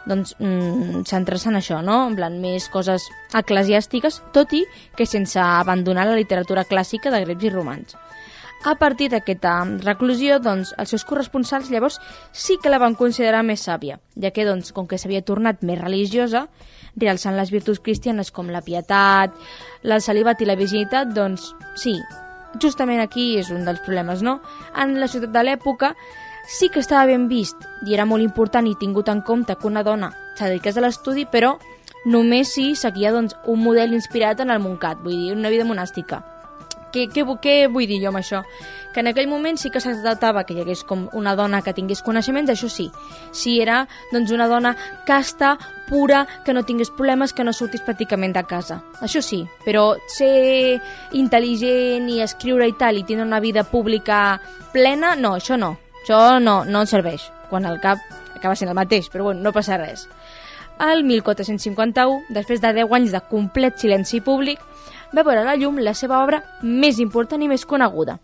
doncs, 0.06 0.36
mm, 0.40 1.04
centrar-se 1.10 1.50
en 1.50 1.60
això, 1.60 1.82
no? 1.84 2.08
en 2.08 2.16
plan, 2.16 2.40
més 2.42 2.70
coses 2.70 3.10
eclesiàstiques, 3.34 4.22
tot 4.34 4.54
i 4.54 4.64
que 4.96 5.06
sense 5.06 5.40
abandonar 5.42 6.06
la 6.06 6.16
literatura 6.16 6.66
clàssica 6.66 7.12
de 7.12 7.24
grecs 7.26 7.44
i 7.44 7.50
romans. 7.50 7.98
A 8.66 8.74
partir 8.82 9.12
d'aquesta 9.14 9.60
reclusió, 9.84 10.40
doncs, 10.42 10.72
els 10.82 10.90
seus 10.90 11.04
corresponsals 11.06 11.68
llavors 11.70 12.00
sí 12.34 12.56
que 12.58 12.72
la 12.74 12.80
van 12.82 12.96
considerar 12.98 13.44
més 13.46 13.62
sàvia, 13.68 14.00
ja 14.18 14.32
que, 14.34 14.42
doncs, 14.48 14.72
com 14.74 14.88
que 14.90 14.98
s'havia 14.98 15.22
tornat 15.22 15.62
més 15.62 15.78
religiosa, 15.78 16.48
realçant 16.98 17.38
les 17.38 17.54
virtuts 17.54 17.84
cristianes 17.86 18.34
com 18.34 18.50
la 18.50 18.64
pietat, 18.66 19.38
la 19.86 20.02
salivat 20.02 20.42
i 20.42 20.50
la 20.50 20.58
virginitat, 20.58 21.14
doncs 21.14 21.52
sí, 21.78 21.94
justament 22.58 23.06
aquí 23.06 23.36
és 23.38 23.54
un 23.54 23.70
dels 23.70 23.86
problemes, 23.86 24.26
no? 24.26 24.40
En 24.74 24.98
la 24.98 25.14
ciutat 25.14 25.30
de 25.30 25.46
l'època 25.46 25.94
sí 26.50 26.74
que 26.74 26.82
estava 26.82 27.06
ben 27.06 27.30
vist 27.30 27.70
i 27.86 27.94
era 27.94 28.10
molt 28.10 28.26
important 28.26 28.66
i 28.66 28.74
tingut 28.82 29.14
en 29.14 29.22
compte 29.22 29.54
que 29.60 29.70
una 29.70 29.86
dona 29.86 30.10
s'adediqués 30.40 30.82
a 30.82 30.88
l'estudi, 30.88 31.30
però 31.30 31.60
només 32.10 32.58
si 32.58 32.72
seguia 32.74 33.14
doncs, 33.14 33.38
un 33.46 33.62
model 33.62 33.94
inspirat 33.94 34.42
en 34.42 34.50
el 34.50 34.66
Montcat, 34.66 35.06
vull 35.06 35.20
dir, 35.20 35.36
una 35.38 35.54
vida 35.54 35.70
monàstica. 35.70 36.26
Què, 36.96 37.10
què, 37.12 37.26
què 37.44 37.56
vull 37.68 37.90
dir 37.90 38.00
jo 38.00 38.08
amb 38.14 38.22
això? 38.22 38.40
Que 38.96 39.02
en 39.04 39.10
aquell 39.12 39.28
moment 39.28 39.58
sí 39.60 39.68
que 39.68 39.82
s'acceptava 39.84 40.46
que 40.48 40.56
hi 40.56 40.62
hagués 40.64 40.86
com 40.88 41.10
una 41.20 41.34
dona 41.36 41.60
que 41.62 41.74
tingués 41.76 42.00
coneixements, 42.06 42.54
això 42.54 42.70
sí. 42.72 42.86
Si 43.36 43.58
era 43.60 43.82
doncs, 44.14 44.32
una 44.32 44.48
dona 44.48 44.72
casta, 45.04 45.58
pura, 45.90 46.24
que 46.46 46.56
no 46.56 46.64
tingués 46.64 46.94
problemes, 46.96 47.34
que 47.36 47.44
no 47.44 47.52
sortís 47.52 47.84
pràcticament 47.84 48.32
de 48.38 48.46
casa. 48.48 48.80
Això 49.04 49.20
sí, 49.20 49.42
però 49.66 49.98
ser 50.08 50.80
intel·ligent 51.20 52.08
i 52.16 52.22
escriure 52.24 52.70
i 52.72 52.78
tal 52.80 52.96
i 52.96 53.04
tindre 53.04 53.28
una 53.28 53.44
vida 53.44 53.66
pública 53.68 54.40
plena, 54.72 55.18
no, 55.20 55.36
això 55.36 55.60
no. 55.60 55.76
Això 56.06 56.40
no, 56.40 56.62
no 56.64 56.86
serveix. 56.88 57.28
Quan 57.50 57.68
al 57.68 57.82
cap 57.84 58.00
acaba 58.36 58.56
sent 58.56 58.72
el 58.72 58.80
mateix, 58.80 59.12
però 59.12 59.28
bueno, 59.28 59.44
no 59.44 59.52
passa 59.52 59.76
res. 59.82 60.08
El 60.80 61.04
1451, 61.04 62.32
després 62.36 62.64
de 62.64 62.72
10 62.80 62.96
anys 62.96 63.12
de 63.16 63.22
complet 63.28 63.76
silenci 63.80 64.24
públic, 64.24 64.64
va 65.14 65.24
veure 65.24 65.42
a 65.42 65.48
la 65.48 65.56
llum 65.60 65.78
la 65.80 65.94
seva 65.94 66.22
obra 66.24 66.42
més 66.62 67.00
important 67.00 67.42
i 67.42 67.50
més 67.52 67.66
coneguda. 67.66 68.20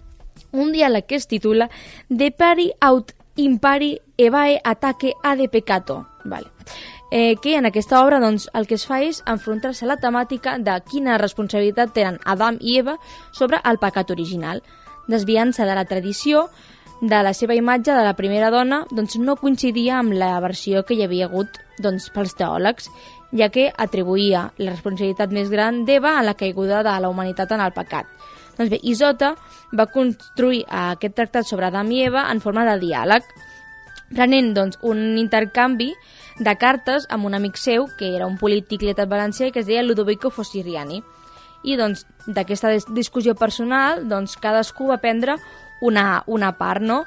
Un 0.52 0.72
diàleg 0.72 1.06
que 1.08 1.20
es 1.20 1.28
titula 1.28 1.70
De 2.10 2.32
pari 2.32 2.72
aut 2.82 3.14
impari 3.36 4.00
evae 4.18 4.60
ataque 4.64 5.14
de 5.38 5.50
peccato. 5.50 6.08
Vale. 6.24 6.48
Eh, 7.12 7.36
que 7.42 7.58
en 7.58 7.66
aquesta 7.66 8.02
obra 8.04 8.20
doncs, 8.20 8.50
el 8.54 8.68
que 8.68 8.76
es 8.76 8.86
fa 8.88 9.02
és 9.04 9.22
enfrontar-se 9.28 9.84
a 9.84 9.90
la 9.90 9.98
temàtica 10.00 10.58
de 10.60 10.78
quina 10.88 11.18
responsabilitat 11.20 11.92
tenen 11.94 12.20
Adam 12.24 12.58
i 12.62 12.78
Eva 12.80 12.96
sobre 13.34 13.60
el 13.66 13.80
pecat 13.80 14.12
original, 14.12 14.64
desviant-se 15.08 15.66
de 15.68 15.76
la 15.76 15.84
tradició 15.86 16.48
de 17.02 17.24
la 17.26 17.34
seva 17.34 17.56
imatge 17.58 17.96
de 17.98 18.04
la 18.06 18.14
primera 18.14 18.52
dona 18.54 18.84
doncs, 18.92 19.18
no 19.18 19.36
coincidia 19.36 19.98
amb 20.00 20.14
la 20.14 20.36
versió 20.40 20.86
que 20.86 20.94
hi 20.94 21.04
havia 21.04 21.26
hagut 21.26 21.58
doncs, 21.82 22.12
pels 22.14 22.36
teòlegs 22.38 22.92
ja 23.34 23.50
que 23.50 23.72
atribuïa 23.74 24.52
la 24.60 24.76
responsabilitat 24.76 25.34
més 25.34 25.50
gran 25.50 25.84
d'Eva 25.88 26.18
a 26.20 26.24
la 26.24 26.36
caiguda 26.38 26.84
de 26.86 26.94
la 27.02 27.10
humanitat 27.10 27.52
en 27.56 27.64
el 27.64 27.74
pecat. 27.74 28.06
Doncs 28.58 28.70
bé, 28.70 28.80
Isota 28.84 29.34
va 29.74 29.88
construir 29.90 30.66
aquest 30.68 31.16
tractat 31.16 31.48
sobre 31.48 31.70
Adam 31.72 31.90
i 31.92 32.04
Eva 32.06 32.28
en 32.30 32.42
forma 32.44 32.66
de 32.68 32.78
diàleg, 32.84 33.26
prenent 34.12 34.52
doncs, 34.54 34.78
un 34.84 35.18
intercanvi 35.18 35.94
de 36.38 36.56
cartes 36.60 37.08
amb 37.10 37.26
un 37.26 37.34
amic 37.34 37.58
seu, 37.58 37.88
que 37.98 38.12
era 38.16 38.28
un 38.28 38.38
polític 38.38 38.84
lletat 38.84 39.10
valencià 39.10 39.50
que 39.52 39.64
es 39.64 39.70
deia 39.70 39.84
Ludovico 39.84 40.30
Fossiriani. 40.30 41.02
I 41.64 41.78
doncs 41.78 42.06
d'aquesta 42.28 42.74
discussió 42.92 43.36
personal, 43.36 44.04
doncs 44.10 44.36
cadascú 44.42 44.90
va 44.92 45.00
prendre 45.00 45.38
una, 45.82 46.24
una 46.28 46.54
part, 46.58 46.82
no? 46.82 47.04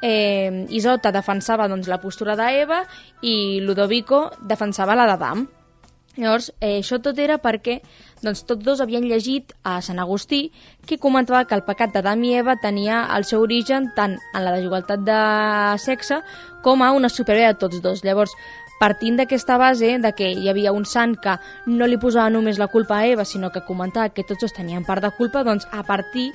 Eh, 0.00 0.66
Isota 0.70 1.10
defensava 1.10 1.66
doncs, 1.68 1.88
la 1.90 1.98
postura 1.98 2.36
d'Eva 2.38 2.84
i 3.26 3.60
Ludovico 3.64 4.28
defensava 4.40 4.94
la 4.94 5.08
d'Adam. 5.10 5.48
Llavors, 6.18 6.52
eh, 6.60 6.80
això 6.80 6.98
tot 7.02 7.18
era 7.22 7.38
perquè 7.38 7.78
doncs, 8.22 8.42
tots 8.46 8.64
dos 8.66 8.80
havien 8.82 9.06
llegit 9.06 9.52
a 9.62 9.78
Sant 9.82 10.00
Agustí 10.02 10.48
que 10.86 10.98
comentava 10.98 11.44
que 11.46 11.54
el 11.54 11.62
pecat 11.66 11.92
d'Adam 11.94 12.24
i 12.26 12.34
Eva 12.40 12.56
tenia 12.58 13.04
el 13.14 13.24
seu 13.24 13.42
origen 13.44 13.92
tant 13.94 14.16
en 14.34 14.44
la 14.44 14.54
desigualtat 14.56 15.04
de 15.06 15.18
sexe 15.78 16.22
com 16.62 16.82
a 16.82 16.90
una 16.92 17.08
superior 17.08 17.54
de 17.54 17.60
tots 17.62 17.82
dos. 17.82 18.02
Llavors, 18.02 18.34
partint 18.80 19.18
d'aquesta 19.18 19.58
base 19.58 19.98
de 20.02 20.12
que 20.14 20.30
hi 20.30 20.48
havia 20.50 20.72
un 20.74 20.86
sant 20.86 21.16
que 21.22 21.36
no 21.66 21.86
li 21.86 21.98
posava 21.98 22.30
només 22.30 22.58
la 22.58 22.70
culpa 22.70 22.98
a 22.98 23.06
Eva, 23.06 23.24
sinó 23.24 23.50
que 23.50 23.66
comentava 23.66 24.10
que 24.10 24.26
tots 24.26 24.42
dos 24.42 24.54
tenien 24.54 24.86
part 24.86 25.02
de 25.02 25.10
culpa, 25.14 25.44
doncs 25.46 25.66
a 25.70 25.82
partir 25.86 26.32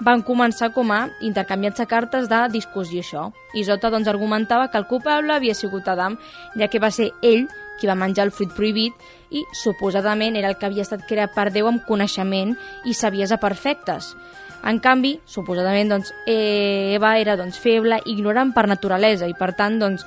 van 0.00 0.22
començar 0.26 0.72
com 0.74 0.90
a 0.92 1.08
intercanviar-se 1.22 1.86
cartes 1.86 2.28
de 2.28 2.40
discussió 2.52 3.02
això. 3.02 3.28
Isota 3.54 3.90
doncs, 3.90 4.08
argumentava 4.08 4.70
que 4.70 4.78
el 4.78 4.88
culpable 4.90 5.34
havia 5.34 5.54
sigut 5.54 5.88
Adam, 5.88 6.18
ja 6.58 6.68
que 6.68 6.82
va 6.82 6.90
ser 6.90 7.12
ell 7.22 7.46
qui 7.78 7.88
va 7.90 7.96
menjar 7.98 8.26
el 8.26 8.32
fruit 8.34 8.52
prohibit 8.54 8.94
i 9.34 9.42
suposadament 9.54 10.36
era 10.38 10.50
el 10.50 10.58
que 10.58 10.66
havia 10.66 10.84
estat 10.86 11.06
creat 11.08 11.34
per 11.34 11.50
Déu 11.54 11.68
amb 11.70 11.82
coneixement 11.86 12.54
i 12.86 12.94
saviesa 12.94 13.38
perfectes. 13.42 14.14
En 14.64 14.78
canvi, 14.80 15.18
suposadament, 15.28 15.90
doncs, 15.92 16.12
Eva 16.26 17.18
era 17.20 17.36
doncs, 17.36 17.58
feble, 17.60 18.00
ignorant 18.08 18.54
per 18.54 18.66
naturalesa 18.70 19.28
i 19.28 19.34
per 19.36 19.52
tant 19.58 19.76
doncs, 19.82 20.06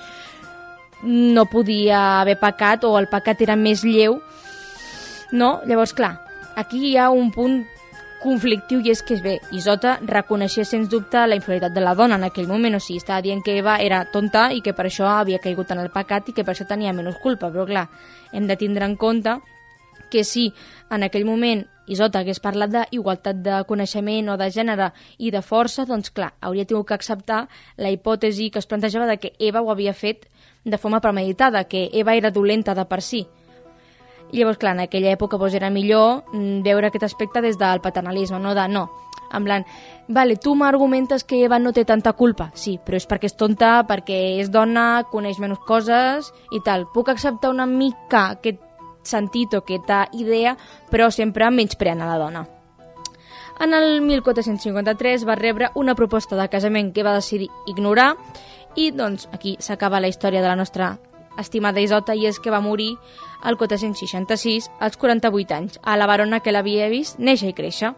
no 1.03 1.45
podia 1.45 2.21
haver 2.21 2.39
pecat 2.41 2.87
o 2.87 2.95
el 2.97 3.09
pecat 3.11 3.43
era 3.45 3.55
més 3.55 3.83
lleu. 3.85 4.17
No? 5.31 5.59
Llavors, 5.67 5.93
clar, 5.93 6.15
aquí 6.55 6.87
hi 6.87 6.95
ha 6.97 7.11
un 7.13 7.29
punt 7.35 7.59
conflictiu 8.21 8.81
i 8.83 8.91
és 8.91 9.01
que, 9.05 9.17
bé, 9.23 9.37
Isota 9.55 9.97
reconeixia 10.05 10.65
sens 10.65 10.89
dubte 10.89 11.21
la 11.27 11.37
inferioritat 11.37 11.73
de 11.75 11.83
la 11.83 11.93
dona 11.95 12.17
en 12.17 12.25
aquell 12.27 12.49
moment, 12.49 12.77
o 12.77 12.81
sigui, 12.83 13.01
estava 13.01 13.21
dient 13.21 13.43
que 13.45 13.57
Eva 13.59 13.77
era 13.83 14.03
tonta 14.11 14.47
i 14.53 14.61
que 14.65 14.73
per 14.73 14.87
això 14.87 15.07
havia 15.11 15.41
caigut 15.43 15.71
en 15.71 15.83
el 15.83 15.91
pecat 15.93 16.29
i 16.29 16.35
que 16.35 16.45
per 16.45 16.55
això 16.55 16.67
tenia 16.67 16.93
menys 16.93 17.21
culpa, 17.23 17.51
però 17.53 17.67
clar, 17.69 17.87
hem 18.33 18.47
de 18.49 18.57
tindre 18.57 18.85
en 18.85 18.97
compte 18.97 19.37
que 20.09 20.23
si 20.23 20.53
en 20.89 21.03
aquell 21.03 21.25
moment 21.27 21.65
Isota 21.87 22.19
hagués 22.19 22.41
parlat 22.43 22.73
d'igualtat 22.73 23.37
de 23.43 23.61
coneixement 23.67 24.33
o 24.33 24.35
de 24.39 24.49
gènere 24.51 24.89
i 25.23 25.31
de 25.31 25.41
força, 25.41 25.85
doncs 25.87 26.11
clar, 26.11 26.33
hauria 26.43 26.65
tingut 26.67 26.89
que 26.89 26.97
acceptar 26.97 27.45
la 27.77 27.91
hipòtesi 27.93 28.49
que 28.51 28.59
es 28.59 28.67
plantejava 28.67 29.07
de 29.07 29.17
que 29.21 29.33
Eva 29.39 29.61
ho 29.61 29.71
havia 29.71 29.93
fet 29.93 30.27
de 30.65 30.77
forma 30.77 30.99
premeditada, 30.99 31.63
que 31.63 31.89
Eva 31.93 32.15
era 32.15 32.31
dolenta 32.31 32.75
de 32.75 32.83
per 32.85 33.01
si. 33.01 33.23
I 34.31 34.39
llavors, 34.39 34.59
clar, 34.59 34.75
en 34.75 34.85
aquella 34.85 35.13
època 35.15 35.37
doncs, 35.39 35.55
era 35.55 35.69
millor 35.71 36.23
mm, 36.33 36.63
veure 36.65 36.89
aquest 36.89 37.07
aspecte 37.07 37.41
des 37.41 37.57
del 37.57 37.81
paternalisme, 37.81 38.39
no 38.39 38.55
de 38.55 38.67
no. 38.67 38.87
En 39.31 39.43
plan, 39.43 39.65
vale, 40.07 40.37
tu 40.37 40.55
m'argumentes 40.55 41.23
que 41.23 41.43
Eva 41.43 41.59
no 41.59 41.73
té 41.73 41.83
tanta 41.85 42.13
culpa. 42.13 42.51
Sí, 42.55 42.77
però 42.83 42.95
és 42.95 43.07
perquè 43.07 43.27
és 43.27 43.35
tonta, 43.35 43.81
perquè 43.87 44.19
és 44.39 44.51
dona, 44.51 45.03
coneix 45.11 45.39
menys 45.43 45.59
coses 45.67 46.31
i 46.55 46.61
tal. 46.63 46.87
Puc 46.93 47.09
acceptar 47.11 47.51
una 47.51 47.67
mica 47.67 48.29
aquest 48.37 48.61
sentit 49.03 49.53
o 49.55 49.63
aquesta 49.63 50.05
idea, 50.13 50.57
però 50.91 51.09
sempre 51.11 51.49
menyspreant 51.51 52.03
a 52.03 52.11
la 52.11 52.19
dona. 52.19 52.45
En 53.59 53.73
el 53.73 54.01
1453 54.05 55.25
va 55.25 55.35
rebre 55.35 55.71
una 55.75 55.95
proposta 55.95 56.37
de 56.37 56.49
casament 56.49 56.93
que 56.93 57.03
va 57.03 57.15
decidir 57.15 57.49
ignorar 57.65 58.13
i 58.77 58.91
doncs 58.93 59.25
aquí 59.33 59.55
s'acaba 59.59 59.99
la 59.99 60.11
història 60.11 60.43
de 60.43 60.47
la 60.47 60.55
nostra 60.55 60.97
estimada 61.37 61.81
Isota 61.81 62.15
i 62.15 62.25
és 62.27 62.39
que 62.39 62.51
va 62.53 62.61
morir 62.61 62.95
el 63.45 63.57
466 63.57 64.69
als 64.79 64.97
48 64.97 65.53
anys, 65.55 65.79
a 65.83 65.97
la 65.97 66.07
barona 66.07 66.41
que 66.41 66.51
l'havia 66.51 66.89
vist 66.89 67.19
néixer 67.19 67.51
i 67.51 67.57
créixer. 67.57 67.93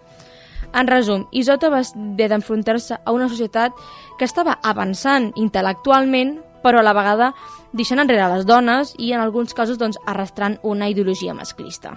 En 0.74 0.88
resum, 0.88 1.26
Isota 1.32 1.72
va 1.72 1.82
haver 1.82 2.30
d'enfrontar-se 2.30 3.00
a 3.04 3.12
una 3.16 3.30
societat 3.30 3.74
que 4.20 4.28
estava 4.28 4.60
avançant 4.62 5.32
intel·lectualment, 5.36 6.38
però 6.64 6.82
a 6.82 6.86
la 6.86 6.94
vegada 6.94 7.32
deixant 7.72 8.02
enrere 8.04 8.28
les 8.34 8.46
dones 8.46 8.94
i 8.98 9.14
en 9.14 9.24
alguns 9.24 9.56
casos 9.56 9.80
doncs, 9.80 9.98
arrastrant 10.06 10.60
una 10.64 10.90
ideologia 10.90 11.34
masclista. 11.34 11.96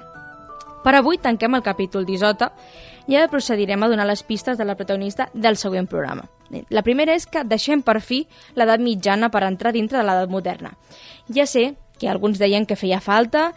Per 0.83 0.95
avui 0.99 1.19
tanquem 1.23 1.55
el 1.55 1.63
capítol 1.63 2.07
d'Isota 2.07 2.51
i 3.07 3.17
ara 3.17 3.31
procedirem 3.31 3.83
a 3.83 3.89
donar 3.89 4.07
les 4.07 4.23
pistes 4.23 4.59
de 4.59 4.65
la 4.65 4.77
protagonista 4.77 5.29
del 5.35 5.57
següent 5.57 5.89
programa. 5.89 6.29
La 6.69 6.83
primera 6.83 7.15
és 7.17 7.27
que 7.27 7.45
deixem 7.49 7.83
per 7.83 8.01
fi 8.05 8.27
l'edat 8.55 8.81
mitjana 8.81 9.31
per 9.33 9.45
entrar 9.47 9.73
dintre 9.73 9.99
de 9.99 10.05
l'edat 10.05 10.31
moderna. 10.31 10.75
Ja 11.33 11.47
sé 11.47 11.73
que 11.99 12.11
alguns 12.11 12.39
deien 12.39 12.67
que 12.67 12.77
feia 12.77 13.01
falta, 13.01 13.53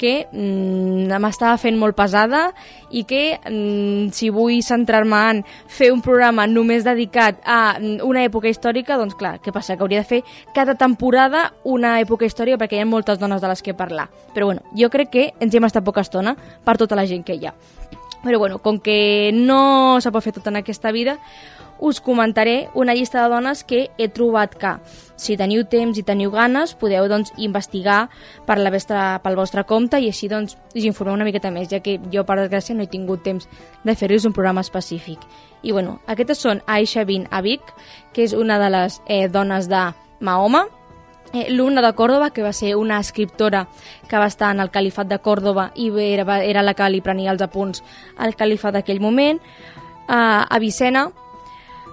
que 0.00 0.24
mm, 0.32 1.12
m'estava 1.20 1.58
fent 1.60 1.76
molt 1.76 1.94
pesada 1.98 2.46
i 2.88 3.04
que 3.04 3.36
mm, 3.36 4.08
si 4.16 4.30
vull 4.32 4.62
centrar-me 4.64 5.20
en 5.34 5.42
fer 5.68 5.90
un 5.92 6.00
programa 6.00 6.48
només 6.48 6.86
dedicat 6.88 7.42
a 7.44 7.76
mm, 7.76 8.00
una 8.08 8.24
època 8.24 8.48
històrica, 8.48 8.96
doncs 8.96 9.18
clar, 9.20 9.36
què 9.44 9.52
passa? 9.52 9.76
Que 9.76 9.84
hauria 9.84 10.00
de 10.00 10.08
fer 10.08 10.22
cada 10.56 10.78
temporada 10.80 11.50
una 11.68 11.98
època 12.00 12.24
històrica 12.24 12.62
perquè 12.64 12.80
hi 12.80 12.86
ha 12.86 12.88
moltes 12.88 13.20
dones 13.20 13.44
de 13.44 13.52
les 13.52 13.62
que 13.62 13.76
parlar. 13.76 14.08
Però 14.32 14.48
bueno, 14.48 14.64
jo 14.72 14.88
crec 14.88 15.12
que 15.12 15.32
ens 15.38 15.54
hem 15.54 15.68
estat 15.68 15.84
poca 15.84 16.06
estona 16.06 16.38
per 16.64 16.80
tota 16.80 16.96
la 16.96 17.04
gent 17.04 17.26
que 17.26 17.36
hi 17.36 17.50
ha. 17.50 17.58
Però 18.24 18.38
bueno, 18.38 18.58
com 18.60 18.78
que 18.78 19.30
no 19.32 20.00
s'ha 20.00 20.12
pot 20.12 20.24
fer 20.24 20.34
tot 20.36 20.50
en 20.50 20.60
aquesta 20.60 20.92
vida, 20.92 21.18
us 21.80 22.00
comentaré 22.00 22.68
una 22.74 22.94
llista 22.94 23.22
de 23.22 23.28
dones 23.32 23.64
que 23.64 23.90
he 23.96 24.08
trobat 24.08 24.54
que, 24.54 24.74
si 25.16 25.36
teniu 25.40 25.64
temps 25.68 25.96
i 25.98 26.04
teniu 26.04 26.30
ganes, 26.32 26.74
podeu 26.76 27.08
doncs, 27.08 27.32
investigar 27.40 28.10
per 28.46 28.58
la 28.60 28.70
vostra, 28.72 29.18
pel 29.24 29.38
vostre 29.40 29.64
compte 29.64 29.98
i 29.98 30.10
així 30.12 30.28
doncs, 30.28 30.58
us 30.76 30.84
informeu 30.84 31.16
una 31.16 31.24
miqueta 31.24 31.50
més, 31.50 31.70
ja 31.72 31.80
que 31.80 31.96
jo, 32.12 32.24
per 32.28 32.36
desgràcia, 32.42 32.76
no 32.76 32.84
he 32.84 32.92
tingut 32.92 33.24
temps 33.24 33.48
de 33.84 33.96
fer-vos 33.96 34.28
un 34.28 34.36
programa 34.36 34.60
específic. 34.60 35.24
I 35.62 35.72
bueno, 35.72 35.98
aquestes 36.06 36.44
són 36.44 36.60
Aisha 36.66 37.06
bin 37.08 37.26
Abik, 37.30 37.64
que 38.12 38.28
és 38.28 38.36
una 38.36 38.60
de 38.60 38.68
les 38.76 39.00
eh, 39.08 39.26
dones 39.28 39.68
de 39.72 39.88
Mahoma, 40.20 40.66
Luna 41.50 41.82
de 41.82 41.92
Còrdoba, 41.94 42.30
que 42.30 42.42
va 42.42 42.52
ser 42.52 42.74
una 42.76 42.98
escriptora 42.98 43.68
que 44.08 44.18
va 44.18 44.26
estar 44.26 44.50
en 44.50 44.60
el 44.60 44.70
califat 44.70 45.06
de 45.08 45.20
Còrdoba 45.22 45.70
i 45.76 45.90
era, 46.02 46.42
era 46.42 46.62
la 46.62 46.74
que 46.74 46.88
li 46.90 47.00
prenia 47.00 47.30
els 47.30 47.42
apunts 47.42 47.84
al 48.18 48.34
califat 48.34 48.74
d'aquell 48.74 49.00
moment, 49.00 49.38
eh, 49.38 50.44
Avicena, 50.50 51.10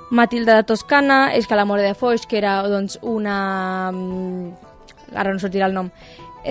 Matilda 0.10 0.56
de 0.56 0.64
Toscana, 0.64 1.36
Escalamore 1.36 1.84
de 1.84 1.94
Foix, 1.94 2.26
que 2.26 2.38
era 2.38 2.62
doncs, 2.68 2.98
una... 3.02 3.92
Mm, 3.92 4.54
ara 5.16 5.32
no 5.32 5.40
sortirà 5.40 5.68
el 5.68 5.76
nom, 5.76 5.92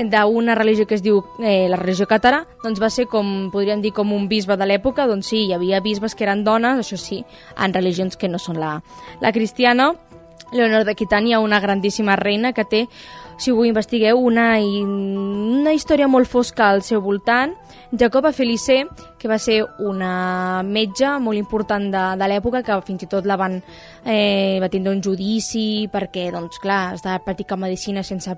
d'una 0.05 0.55
religió 0.55 0.87
que 0.87 0.95
es 0.97 1.03
diu 1.03 1.23
eh, 1.41 1.69
la 1.69 1.77
religió 1.81 2.07
càtara, 2.09 2.45
doncs 2.63 2.81
va 2.83 2.91
ser 2.91 3.07
com, 3.09 3.49
podríem 3.53 3.81
dir, 3.83 3.93
com 3.97 4.13
un 4.13 4.29
bisbe 4.29 4.57
de 4.57 4.67
l'època, 4.69 5.07
doncs 5.09 5.31
sí, 5.33 5.47
hi 5.47 5.55
havia 5.57 5.81
bisbes 5.81 6.15
que 6.15 6.27
eren 6.27 6.45
dones, 6.45 6.81
això 6.83 6.99
sí, 7.01 7.23
en 7.57 7.75
religions 7.75 8.17
que 8.17 8.29
no 8.29 8.39
són 8.39 8.61
la, 8.61 8.81
la 9.21 9.33
cristiana, 9.33 9.93
Leonor 10.53 10.85
d'Aquitània, 10.87 11.41
una 11.43 11.59
grandíssima 11.61 12.15
reina 12.17 12.53
que 12.55 12.65
té, 12.65 12.85
si 13.37 13.51
ho 13.53 13.65
investigueu, 13.67 14.21
una, 14.23 14.55
una 14.63 15.73
història 15.75 16.09
molt 16.09 16.31
fosca 16.31 16.71
al 16.71 16.83
seu 16.87 17.03
voltant. 17.03 17.53
Jacoba 17.93 18.33
Felicé, 18.33 18.85
que 19.19 19.29
va 19.29 19.39
ser 19.43 19.61
una 19.83 20.63
metge 20.65 21.11
molt 21.21 21.39
important 21.39 21.91
de, 21.93 22.05
de 22.17 22.29
l'època, 22.31 22.63
que 22.65 22.81
fins 22.87 23.05
i 23.05 23.11
tot 23.11 23.27
la 23.27 23.37
van, 23.41 23.59
eh, 24.05 24.59
va 24.63 24.71
tindre 24.73 24.95
un 24.95 25.03
judici 25.03 25.89
perquè, 25.93 26.31
doncs, 26.33 26.61
clar, 26.63 26.95
estava 26.97 27.21
practicant 27.27 27.61
medicina 27.67 28.07
sense 28.07 28.37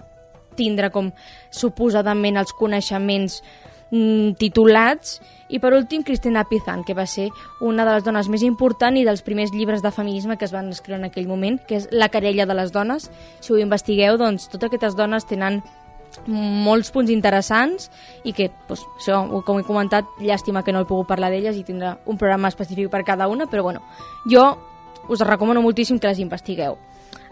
tindre 0.59 0.91
com 0.91 1.13
suposadament 1.55 2.41
els 2.41 2.55
coneixements 2.59 3.43
titulats 3.91 5.19
i 5.49 5.59
per 5.59 5.73
últim 5.73 6.03
Cristina 6.05 6.45
Pizan, 6.45 6.85
que 6.85 6.95
va 6.95 7.07
ser 7.09 7.31
una 7.65 7.87
de 7.89 7.95
les 7.97 8.05
dones 8.05 8.29
més 8.29 8.45
importants 8.45 9.01
i 9.01 9.05
dels 9.07 9.25
primers 9.25 9.53
llibres 9.55 9.83
de 9.83 9.93
feminisme 9.95 10.37
que 10.37 10.45
es 10.45 10.53
van 10.53 10.69
escriure 10.69 10.99
en 11.01 11.09
aquell 11.09 11.29
moment, 11.29 11.59
que 11.65 11.81
és 11.81 11.89
La 11.91 12.11
querella 12.13 12.47
de 12.47 12.55
les 12.55 12.73
dones. 12.73 13.11
Si 13.41 13.53
ho 13.53 13.59
investigueu, 13.59 14.19
doncs 14.21 14.51
totes 14.53 14.69
aquestes 14.69 14.97
dones 14.97 15.25
tenen 15.25 15.63
molts 16.27 16.91
punts 16.93 17.11
interessants 17.13 17.89
i 18.25 18.33
que, 18.37 18.51
doncs, 18.69 18.85
això, 19.01 19.23
com 19.45 19.61
he 19.61 19.65
comentat, 19.67 20.09
llàstima 20.21 20.65
que 20.65 20.73
no 20.73 20.83
he 20.83 20.89
pogut 20.89 21.09
parlar 21.09 21.31
d'elles 21.33 21.57
i 21.57 21.65
tindrà 21.65 21.97
un 22.07 22.19
programa 22.21 22.49
específic 22.49 22.91
per 22.93 23.05
cada 23.05 23.29
una, 23.29 23.47
però 23.47 23.63
bueno, 23.63 23.85
jo 24.29 24.51
us 25.09 25.25
recomano 25.25 25.63
moltíssim 25.65 25.99
que 25.99 26.09
les 26.09 26.21
investigueu. 26.21 26.77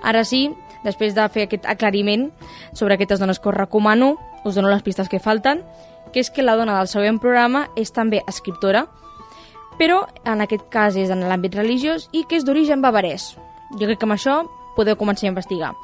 Ara 0.02 0.25
sí, 0.25 0.48
després 0.84 1.16
de 1.16 1.25
fer 1.32 1.46
aquest 1.46 1.66
aclariment 1.68 2.30
sobre 2.72 2.94
aquestes 2.94 3.20
dones 3.20 3.40
que 3.40 3.48
us 3.48 3.56
recomano, 3.56 4.16
us 4.44 4.54
dono 4.54 4.70
les 4.70 4.84
pistes 4.84 5.08
que 5.08 5.20
falten 5.20 5.64
que 6.16 6.23
és 6.25 6.30
que 6.32 6.40
la 6.40 6.54
dona 6.56 6.78
del 6.78 6.88
següent 6.88 7.18
programa 7.20 7.66
és 7.76 7.90
també 7.92 8.23
escriptora, 8.25 8.87
però 9.76 10.06
en 10.25 10.40
aquest 10.40 10.62
cas 10.73 10.96
és 10.96 11.11
en 11.12 11.20
l'àmbit 11.28 11.52
religiós 11.58 12.06
i 12.16 12.23
que 12.25 12.38
és 12.38 12.46
d'origen 12.49 12.80
bavarès. 12.80 13.35
Jo 13.76 13.85
crec 13.85 14.00
que 14.00 14.08
amb 14.08 14.16
això 14.16 14.38
podeu 14.78 14.96
començar 14.96 15.28
a 15.28 15.35
investigar. 15.35 15.75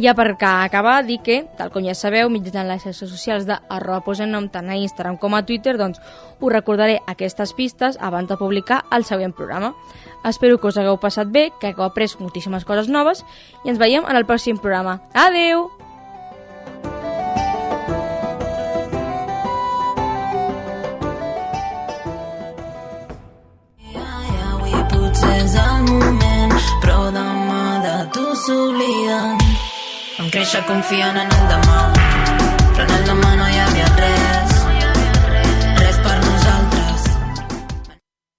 Ja 0.00 0.14
per 0.16 0.30
acabar, 0.32 1.04
dir 1.04 1.18
que, 1.20 1.42
tal 1.58 1.68
com 1.74 1.84
ja 1.84 1.92
sabeu, 1.92 2.30
mitjançant 2.32 2.70
les 2.70 2.86
xarxes 2.86 3.10
socials 3.12 3.44
de 3.44 3.58
arroba 3.68 4.00
posen 4.06 4.32
nom 4.32 4.48
tant 4.48 4.70
a 4.72 4.80
Instagram 4.80 5.18
com 5.20 5.36
a 5.36 5.44
Twitter, 5.44 5.76
doncs 5.76 6.00
us 6.40 6.52
recordaré 6.52 7.02
aquestes 7.04 7.52
pistes 7.52 7.98
abans 8.00 8.32
de 8.32 8.38
publicar 8.40 8.86
el 8.96 9.04
següent 9.04 9.36
programa. 9.36 9.74
Espero 10.24 10.56
que 10.56 10.72
us 10.72 10.80
hagueu 10.80 10.96
passat 10.96 11.28
bé, 11.28 11.50
que 11.60 11.74
hagueu 11.74 11.84
après 11.84 12.16
moltíssimes 12.16 12.64
coses 12.64 12.88
noves 12.88 13.26
i 13.66 13.74
ens 13.74 13.82
veiem 13.82 14.08
en 14.08 14.16
el 14.16 14.24
pròxim 14.24 14.56
programa. 14.56 15.02
Adeu! 15.12 15.68
S'obliden. 28.44 29.38
Vam 30.18 30.30
créixer 30.34 30.62
confiant 30.66 31.16
en 31.18 31.30
el 31.30 31.44
demà, 31.52 31.78
però 32.74 32.86
en 32.86 32.94
el 32.96 33.04
demà 33.06 33.34
no 33.38 33.46
hi 33.48 33.60
havia 33.64 33.90
res. 33.98 34.56
Res 35.78 36.00
per 36.06 36.16
nosaltres. 36.24 37.06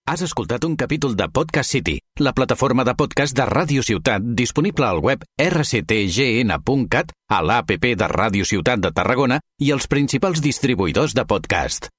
Has 0.10 0.24
escoltat 0.25 0.65
un 0.65 0.75
capítol 0.75 1.15
de 1.15 1.29
Podcast 1.29 1.75
City, 1.77 2.00
la 2.20 2.34
plataforma 2.34 2.84
de 2.84 2.96
podcast 2.98 3.38
de 3.38 3.46
Ràdio 3.46 3.86
Ciutat 3.86 4.25
disponible 4.41 4.88
al 4.89 5.03
web 5.06 5.24
rctgn.cat, 5.38 7.13
a 7.29 7.41
l'APP 7.46 7.94
de 8.00 8.10
Ràdio 8.10 8.48
Ciutat 8.50 8.82
de 8.82 8.91
Tarragona 8.91 9.39
i 9.62 9.72
els 9.75 9.88
principals 9.88 10.41
distribuïdors 10.41 11.13
de 11.13 11.27
podcast. 11.29 11.91